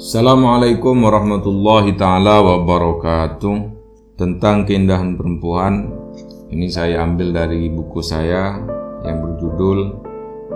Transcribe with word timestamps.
Assalamualaikum 0.00 1.04
warahmatullahi 1.04 1.92
taala 1.92 2.40
wabarakatuh. 2.40 3.56
Tentang 4.16 4.64
keindahan 4.64 5.12
perempuan, 5.12 5.92
ini 6.48 6.72
saya 6.72 7.04
ambil 7.04 7.36
dari 7.36 7.68
buku 7.68 8.00
saya 8.00 8.64
yang 9.04 9.20
berjudul 9.20 10.00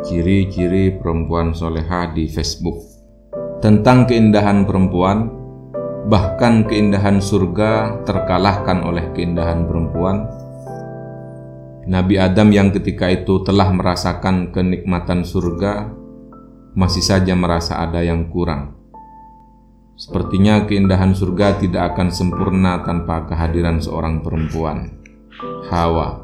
Ciri-ciri 0.00 0.96
Perempuan 0.96 1.52
Solehah 1.52 2.16
di 2.16 2.24
Facebook. 2.24 2.88
Tentang 3.60 4.08
keindahan 4.08 4.64
perempuan, 4.64 5.28
bahkan 6.08 6.64
keindahan 6.64 7.20
surga 7.20 8.00
terkalahkan 8.08 8.80
oleh 8.80 9.12
keindahan 9.12 9.68
perempuan. 9.68 10.24
Nabi 11.84 12.16
Adam 12.16 12.48
yang 12.48 12.72
ketika 12.72 13.12
itu 13.12 13.44
telah 13.44 13.68
merasakan 13.76 14.56
kenikmatan 14.56 15.20
surga, 15.20 15.92
masih 16.72 17.04
saja 17.04 17.36
merasa 17.36 17.84
ada 17.84 18.00
yang 18.00 18.32
kurang. 18.32 18.73
Sepertinya 19.94 20.66
keindahan 20.66 21.14
surga 21.14 21.62
tidak 21.62 21.94
akan 21.94 22.10
sempurna 22.10 22.82
tanpa 22.82 23.30
kehadiran 23.30 23.78
seorang 23.78 24.26
perempuan, 24.26 24.90
Hawa. 25.70 26.18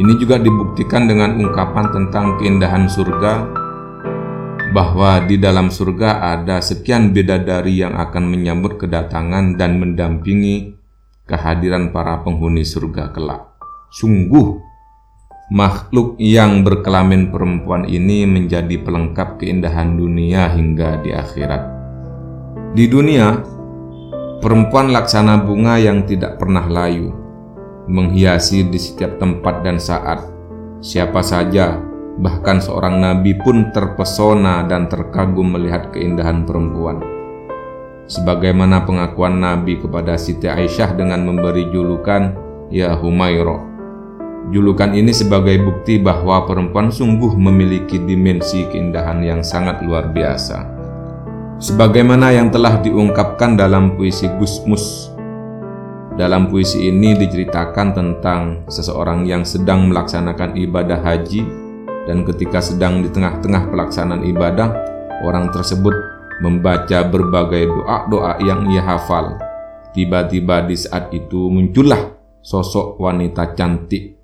Ini 0.00 0.16
juga 0.16 0.40
dibuktikan 0.40 1.04
dengan 1.04 1.36
ungkapan 1.36 1.92
tentang 1.92 2.40
keindahan 2.40 2.88
surga, 2.88 3.52
bahwa 4.72 5.22
di 5.28 5.36
dalam 5.36 5.68
surga 5.68 6.34
ada 6.34 6.58
sekian 6.64 7.12
bidadari 7.12 7.84
yang 7.84 7.94
akan 8.00 8.32
menyambut 8.32 8.80
kedatangan 8.80 9.60
dan 9.60 9.76
mendampingi 9.76 10.74
kehadiran 11.28 11.92
para 11.92 12.24
penghuni 12.24 12.64
surga 12.64 13.12
kelak. 13.12 13.54
Sungguh 13.92 14.56
makhluk 15.52 16.16
yang 16.16 16.64
berkelamin 16.64 17.28
perempuan 17.28 17.84
ini 17.84 18.24
menjadi 18.24 18.80
pelengkap 18.80 19.36
keindahan 19.36 19.94
dunia 19.94 20.48
hingga 20.50 21.04
di 21.04 21.12
akhirat. 21.12 21.73
Di 22.74 22.90
dunia, 22.90 23.38
perempuan 24.42 24.90
laksana 24.90 25.38
bunga 25.46 25.78
yang 25.78 26.02
tidak 26.10 26.42
pernah 26.42 26.66
layu, 26.66 27.14
menghiasi 27.86 28.66
di 28.66 28.82
setiap 28.82 29.22
tempat 29.22 29.62
dan 29.62 29.78
saat. 29.78 30.26
Siapa 30.82 31.22
saja, 31.22 31.78
bahkan 32.18 32.58
seorang 32.58 32.98
nabi 32.98 33.38
pun 33.38 33.70
terpesona 33.70 34.66
dan 34.66 34.90
terkagum 34.90 35.54
melihat 35.54 35.94
keindahan 35.94 36.42
perempuan. 36.42 36.98
Sebagaimana 38.10 38.82
pengakuan 38.82 39.38
Nabi 39.40 39.80
kepada 39.80 40.20
Siti 40.20 40.44
Aisyah 40.44 40.92
dengan 40.92 41.24
memberi 41.24 41.72
julukan 41.72 42.36
Ya 42.68 42.92
Humairah 42.92 43.64
Julukan 44.52 44.92
ini 44.92 45.08
sebagai 45.08 45.56
bukti 45.64 45.96
bahwa 45.96 46.44
perempuan 46.44 46.92
sungguh 46.92 47.32
memiliki 47.32 47.96
dimensi 47.96 48.68
keindahan 48.68 49.24
yang 49.24 49.40
sangat 49.40 49.80
luar 49.80 50.12
biasa. 50.12 50.73
Sebagaimana 51.62 52.34
yang 52.34 52.50
telah 52.50 52.82
diungkapkan 52.82 53.54
dalam 53.54 53.94
puisi 53.94 54.26
Gusmus. 54.38 55.14
Dalam 56.14 56.50
puisi 56.50 56.90
ini 56.90 57.14
diceritakan 57.14 57.88
tentang 57.94 58.66
seseorang 58.70 59.26
yang 59.26 59.46
sedang 59.46 59.90
melaksanakan 59.90 60.58
ibadah 60.58 61.02
haji 61.02 61.42
dan 62.06 62.22
ketika 62.22 62.62
sedang 62.62 63.02
di 63.02 63.10
tengah-tengah 63.10 63.70
pelaksanaan 63.70 64.22
ibadah, 64.26 64.70
orang 65.26 65.50
tersebut 65.50 65.94
membaca 66.42 67.06
berbagai 67.06 67.70
doa-doa 67.70 68.38
yang 68.42 68.66
ia 68.70 68.82
hafal. 68.82 69.38
Tiba-tiba 69.94 70.66
di 70.66 70.74
saat 70.74 71.14
itu 71.14 71.50
muncullah 71.50 72.14
sosok 72.42 72.98
wanita 72.98 73.54
cantik 73.54 74.14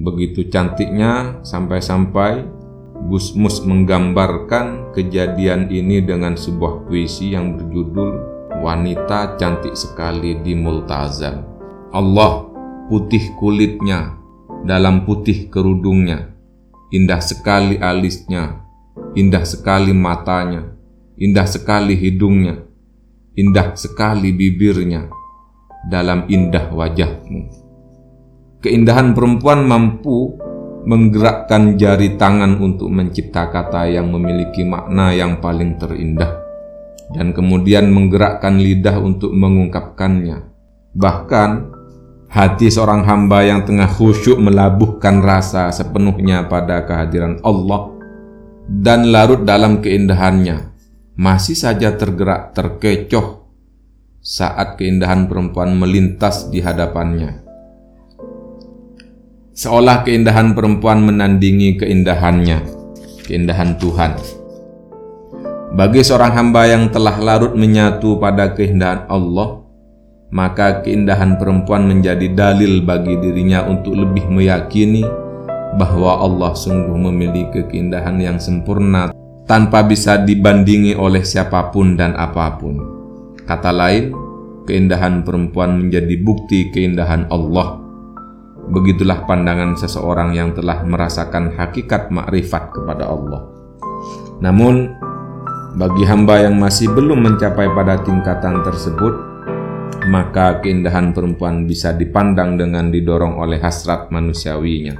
Begitu 0.00 0.46
cantiknya 0.46 1.42
sampai-sampai 1.42 2.59
Gusmus 3.08 3.64
menggambarkan 3.64 4.92
kejadian 4.92 5.72
ini 5.72 6.04
dengan 6.04 6.36
sebuah 6.36 6.84
puisi 6.84 7.32
yang 7.32 7.56
berjudul 7.56 8.10
Wanita 8.60 9.40
Cantik 9.40 9.72
Sekali 9.72 10.36
di 10.44 10.52
Multazam. 10.52 11.40
Allah 11.96 12.44
putih 12.92 13.32
kulitnya, 13.40 14.20
dalam 14.68 15.08
putih 15.08 15.48
kerudungnya, 15.48 16.28
indah 16.92 17.24
sekali 17.24 17.80
alisnya, 17.80 18.60
indah 19.16 19.48
sekali 19.48 19.96
matanya, 19.96 20.76
indah 21.16 21.48
sekali 21.48 21.96
hidungnya, 21.96 22.68
indah 23.32 23.78
sekali 23.80 24.34
bibirnya, 24.34 25.08
dalam 25.88 26.28
indah 26.28 26.68
wajahmu. 26.68 27.48
Keindahan 28.60 29.16
perempuan 29.16 29.64
mampu 29.64 30.36
menggerakkan 30.84 31.76
jari 31.76 32.16
tangan 32.16 32.56
untuk 32.56 32.88
mencipta 32.88 33.52
kata 33.52 33.90
yang 33.90 34.08
memiliki 34.08 34.64
makna 34.64 35.12
yang 35.12 35.42
paling 35.42 35.76
terindah, 35.76 36.40
dan 37.12 37.36
kemudian 37.36 37.92
menggerakkan 37.92 38.56
lidah 38.56 38.96
untuk 39.00 39.34
mengungkapkannya. 39.36 40.48
Bahkan, 40.96 41.50
hati 42.32 42.72
seorang 42.72 43.04
hamba 43.04 43.44
yang 43.44 43.66
tengah 43.66 43.90
khusyuk 43.90 44.40
melabuhkan 44.40 45.20
rasa 45.20 45.68
sepenuhnya 45.74 46.48
pada 46.48 46.86
kehadiran 46.88 47.42
Allah 47.44 47.92
dan 48.70 49.12
larut 49.12 49.44
dalam 49.44 49.84
keindahannya, 49.84 50.72
masih 51.18 51.58
saja 51.58 51.92
tergerak 51.98 52.56
terkecoh 52.56 53.44
saat 54.20 54.76
keindahan 54.80 55.28
perempuan 55.28 55.76
melintas 55.76 56.48
di 56.52 56.60
hadapannya 56.60 57.49
seolah 59.60 60.08
keindahan 60.08 60.56
perempuan 60.56 61.04
menandingi 61.04 61.76
keindahannya, 61.76 62.64
keindahan 63.28 63.76
Tuhan. 63.76 64.16
Bagi 65.76 66.00
seorang 66.00 66.32
hamba 66.32 66.64
yang 66.64 66.88
telah 66.88 67.20
larut 67.20 67.52
menyatu 67.52 68.16
pada 68.16 68.56
keindahan 68.56 69.04
Allah, 69.12 69.60
maka 70.32 70.80
keindahan 70.80 71.36
perempuan 71.36 71.84
menjadi 71.84 72.32
dalil 72.32 72.80
bagi 72.88 73.20
dirinya 73.20 73.68
untuk 73.68 74.00
lebih 74.00 74.32
meyakini 74.32 75.04
bahwa 75.76 76.24
Allah 76.24 76.56
sungguh 76.56 76.96
memiliki 76.96 77.60
keindahan 77.68 78.16
yang 78.16 78.40
sempurna 78.40 79.12
tanpa 79.44 79.84
bisa 79.84 80.24
dibandingi 80.24 80.96
oleh 80.96 81.20
siapa 81.20 81.68
pun 81.68 82.00
dan 82.00 82.16
apa 82.16 82.56
pun. 82.56 82.80
Kata 83.44 83.76
lain, 83.76 84.08
keindahan 84.64 85.20
perempuan 85.20 85.84
menjadi 85.84 86.16
bukti 86.16 86.72
keindahan 86.72 87.28
Allah 87.28 87.89
Begitulah 88.70 89.26
pandangan 89.26 89.74
seseorang 89.74 90.30
yang 90.30 90.54
telah 90.54 90.86
merasakan 90.86 91.58
hakikat 91.58 92.14
makrifat 92.14 92.70
kepada 92.70 93.10
Allah. 93.10 93.50
Namun, 94.38 94.94
bagi 95.74 96.06
hamba 96.06 96.46
yang 96.46 96.54
masih 96.54 96.90
belum 96.94 97.18
mencapai 97.18 97.66
pada 97.74 97.98
tingkatan 97.98 98.62
tersebut, 98.62 99.14
maka 100.06 100.62
keindahan 100.62 101.10
perempuan 101.10 101.66
bisa 101.66 101.90
dipandang 101.92 102.54
dengan 102.54 102.88
didorong 102.94 103.42
oleh 103.42 103.58
hasrat 103.58 104.08
manusiawinya. 104.14 104.96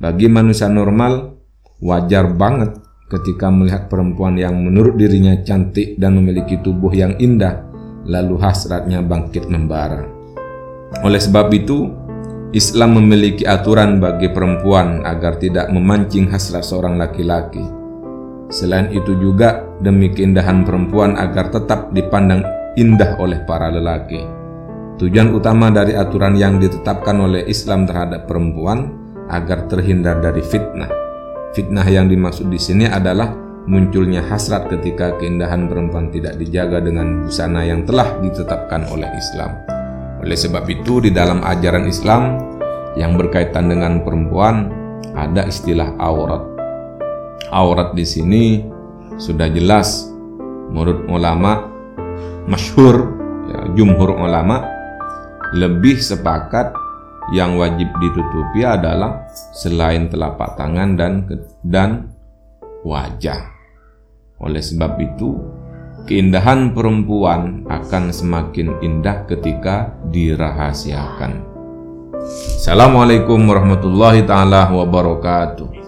Bagi 0.00 0.32
manusia 0.32 0.72
normal, 0.72 1.36
wajar 1.84 2.32
banget 2.32 2.80
ketika 3.12 3.52
melihat 3.52 3.92
perempuan 3.92 4.40
yang 4.40 4.56
menurut 4.56 4.96
dirinya 4.96 5.36
cantik 5.44 6.00
dan 6.00 6.16
memiliki 6.16 6.56
tubuh 6.64 6.90
yang 6.96 7.12
indah, 7.20 7.68
lalu 8.08 8.40
hasratnya 8.40 9.04
bangkit 9.04 9.46
membara. 9.52 10.08
Oleh 11.06 11.22
sebab 11.22 11.52
itu, 11.54 11.86
Islam 12.50 12.98
memiliki 12.98 13.46
aturan 13.46 14.02
bagi 14.02 14.26
perempuan 14.26 15.06
agar 15.06 15.38
tidak 15.38 15.70
memancing 15.70 16.26
hasrat 16.26 16.66
seorang 16.66 16.98
laki-laki. 16.98 17.62
Selain 18.50 18.90
itu 18.90 19.14
juga 19.22 19.62
demi 19.78 20.10
keindahan 20.10 20.66
perempuan 20.66 21.14
agar 21.14 21.54
tetap 21.54 21.94
dipandang 21.94 22.42
indah 22.74 23.14
oleh 23.22 23.38
para 23.46 23.70
lelaki. 23.70 24.26
Tujuan 24.98 25.30
utama 25.30 25.70
dari 25.70 25.94
aturan 25.94 26.34
yang 26.34 26.58
ditetapkan 26.58 27.22
oleh 27.22 27.46
Islam 27.46 27.86
terhadap 27.86 28.26
perempuan 28.26 28.98
agar 29.30 29.70
terhindar 29.70 30.18
dari 30.18 30.42
fitnah. 30.42 30.90
Fitnah 31.54 31.86
yang 31.86 32.10
dimaksud 32.10 32.50
di 32.50 32.58
sini 32.58 32.90
adalah 32.90 33.30
munculnya 33.70 34.26
hasrat 34.26 34.66
ketika 34.66 35.14
keindahan 35.22 35.70
perempuan 35.70 36.10
tidak 36.10 36.34
dijaga 36.34 36.82
dengan 36.82 37.22
busana 37.22 37.62
yang 37.62 37.86
telah 37.86 38.18
ditetapkan 38.18 38.90
oleh 38.90 39.06
Islam. 39.14 39.79
Oleh 40.20 40.36
sebab 40.36 40.68
itu, 40.68 41.00
di 41.00 41.10
dalam 41.10 41.40
ajaran 41.40 41.88
Islam 41.88 42.36
yang 42.98 43.16
berkaitan 43.16 43.72
dengan 43.72 44.04
perempuan 44.04 44.68
ada 45.16 45.48
istilah 45.48 45.96
aurat. 45.96 46.44
Aurat 47.50 47.96
di 47.96 48.04
sini 48.04 48.44
sudah 49.16 49.48
jelas 49.50 50.06
menurut 50.70 51.08
ulama 51.10 51.66
masyhur 52.46 53.10
ya, 53.50 53.58
jumhur 53.74 54.16
ulama 54.16 54.62
lebih 55.56 55.98
sepakat 55.98 56.70
yang 57.34 57.58
wajib 57.58 57.90
ditutupi 57.98 58.62
adalah 58.62 59.26
selain 59.54 60.10
telapak 60.10 60.54
tangan 60.58 60.94
dan 60.94 61.26
dan 61.62 62.10
wajah. 62.86 63.50
Oleh 64.40 64.62
sebab 64.62 64.96
itu, 64.98 65.36
keindahan 66.04 66.76
perempuan 66.76 67.64
akan 67.66 68.12
semakin 68.12 68.76
indah 68.84 69.24
ketika 69.24 69.96
dirahasiakan. 70.12 71.42
Assalamualaikum 72.20 73.40
warahmatullahi 73.48 74.22
taala 74.28 74.68
wabarakatuh. 74.68 75.79